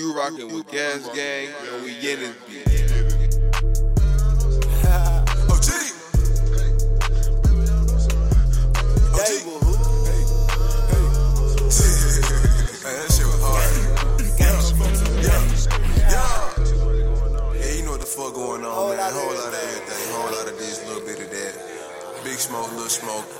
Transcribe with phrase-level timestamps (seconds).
[0.00, 2.64] You rockin' with Gas Gang, and we in this beat.
[5.52, 5.68] OG.
[9.12, 9.20] OG.
[9.20, 9.44] Hey,
[12.96, 13.68] that shit was hard.
[14.40, 14.56] Yeah,
[16.08, 16.48] yeah.
[17.60, 19.12] Yeah, you know what the fuck going on, man.
[19.12, 21.54] Whole lot of everything, whole lot of this, little bit of that.
[22.24, 23.39] Big smoke, little smoke.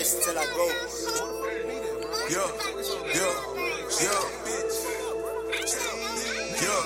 [0.00, 0.64] Hey, I guess till I go.
[2.32, 2.48] Yeah,
[3.12, 3.36] yeah,
[4.00, 4.22] yeah.
[6.56, 6.80] Yeah.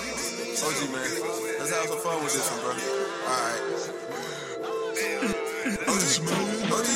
[0.66, 1.06] OG, man.
[1.60, 2.74] Let's have some fun with this one, bro.
[3.30, 3.62] Alright.
[5.86, 6.26] OG,
[6.74, 6.90] OG.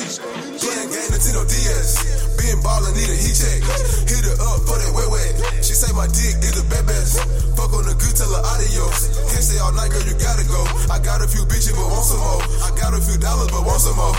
[0.59, 1.89] Playing game Nintendo DS.
[2.35, 3.63] Being ballin', need a heat check.
[4.03, 5.63] Hit her up for that wet wet.
[5.63, 7.21] She say my dick is the best best.
[7.55, 9.13] Fuck on the good, tell her adios.
[9.29, 10.61] Can't stay all night, girl, you gotta go.
[10.89, 12.41] I got a few bitches, but want some more.
[12.65, 14.17] I got a few dollars, but want some more.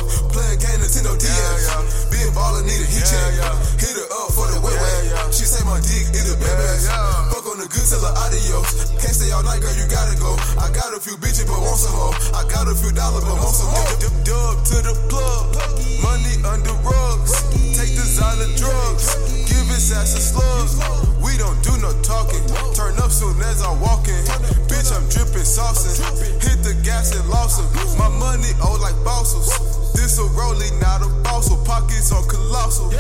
[0.60, 1.64] Game Nintendo DS.
[2.12, 3.32] Being ballin', need a heat check.
[3.80, 5.34] Hit her up for the wet wet.
[5.34, 6.86] She say my dick is the best best.
[7.32, 8.92] Fuck on the good, tell her adios.
[9.00, 10.36] Can't stay all night, girl, you gotta go.
[10.58, 12.14] I got a few bitches, but want some more.
[12.36, 13.88] I got a few dollars, but want some more.
[14.24, 15.56] Dub to the plug.
[16.02, 17.32] Money under rugs.
[17.76, 19.16] Take designer drugs.
[19.48, 21.09] Give it ass a slugs.
[21.80, 22.44] No talking.
[22.76, 24.20] Turn up soon as I'm walking.
[24.68, 25.96] Bitch, I'm dripping saucing.
[26.44, 27.66] Hit the gas and lost 'em.
[27.96, 29.48] My money old like fossils.
[29.94, 31.56] This a rolling, not a fossil.
[31.64, 32.90] Pockets on colossal.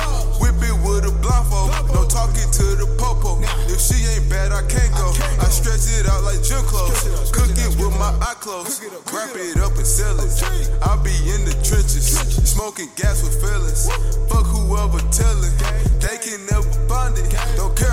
[0.40, 1.70] Whip it with a blindfold.
[1.92, 3.40] No talking to the popo.
[3.68, 5.12] If she ain't bad, I can't go.
[5.44, 7.04] I stretch it out like gym clothes.
[7.32, 8.80] Cook it with my eye closed.
[9.12, 10.32] Wrap it up and sell it.
[10.80, 12.16] I be in the trenches.
[12.48, 13.88] Smoking gas with fellas.
[14.28, 15.52] Fuck whoever tellin'.
[16.00, 17.28] They can never find it.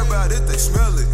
[0.08, 1.10] About it, they smell it.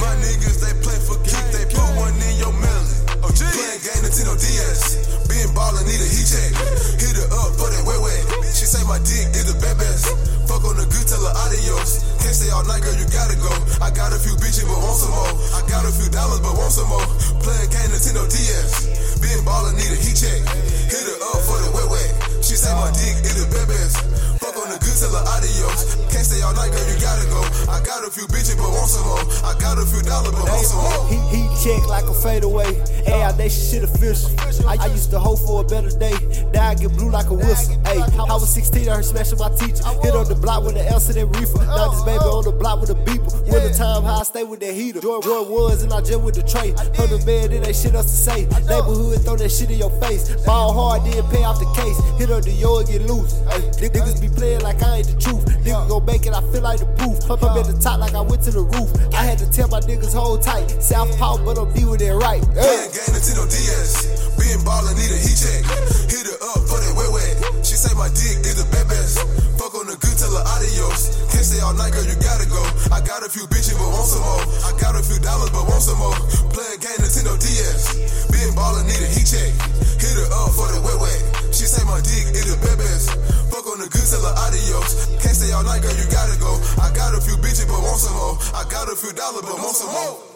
[0.00, 1.44] My niggas, they play for kick.
[1.52, 2.88] They put one in your melon.
[3.20, 5.04] Oh, Playing game Nintendo DS.
[5.28, 6.56] Being ballin', need a heat check.
[6.96, 8.24] Hit her up for that wet wet.
[8.48, 10.08] She say my dick is the best.
[10.48, 12.08] Fuck on the good, tell her adios.
[12.24, 13.52] Can't stay all night, girl, you gotta go.
[13.84, 15.28] I got a few bitches, but want some more.
[15.52, 17.04] I got a few dollars, but want some more.
[17.44, 19.20] Playing game Nintendo DS.
[19.20, 20.40] Being ballin', need a heat check.
[20.88, 22.10] Hit her up for the wet wet.
[22.40, 24.00] She say my dick is the best.
[24.40, 26.00] Fuck on the good, tell her adios.
[26.08, 27.47] Can't stay all night, girl, you gotta go.
[27.68, 29.20] I got a few bitches, but want some more.
[29.44, 30.87] I got a few dollars, but want some more.
[31.08, 32.72] He, he check like a fadeaway.
[33.04, 34.30] Hey, they shit official.
[34.68, 36.14] I, I used to hope for a better day.
[36.52, 37.80] Now I get blue like a whistle.
[37.84, 39.84] Hey, I was 16, I heard smashing my teacher.
[40.02, 41.64] Hit on the block with an ounce that reefer.
[41.64, 43.28] Now this baby on the block with a beeper.
[43.68, 45.00] The time how I stay with that heater.
[45.00, 46.72] Joy, Joy was and I just with the tray.
[46.94, 48.46] From the bed, it ain't shit else to say.
[48.64, 50.30] Neighborhood throw that shit in your face.
[50.46, 51.98] Ball hard, then pay off the case.
[52.18, 53.32] Hit on the yo and get loose.
[53.50, 55.44] Hey, niggas be playing like I ain't the truth.
[55.64, 57.18] Niggas gon' make it, I feel like the proof.
[57.30, 58.88] Up at the top like I went to the roof.
[59.12, 60.70] I had to tell my niggas hold tight.
[60.98, 62.42] South Paul, but I'm doing it right.
[62.58, 62.90] Hey.
[62.90, 64.34] Playing game Nintendo DS.
[64.34, 65.62] Being ballin', need a heat check.
[66.10, 67.38] Hit her up for that wet wet.
[67.62, 69.22] She say my dick is the best.
[69.62, 71.22] Fuck on the good, tell her adios.
[71.30, 72.58] Can't stay all night, girl, you gotta go.
[72.90, 74.42] I got a few bitches, but want some more.
[74.66, 76.18] I got a few dollars, but want some more.
[76.50, 78.26] Playing game Nintendo DS.
[78.34, 79.54] Being ballin', need a heat check.
[80.02, 81.22] Hit her up for that wet wet.
[81.54, 83.06] She say my dick is the best best.
[83.54, 85.14] Fuck on the good, tell her adios.
[85.22, 86.58] Can't stay all night, girl, you gotta go.
[86.82, 88.34] I got a few bitches, but want some more.
[88.50, 90.27] I got a few dollars, but want some more.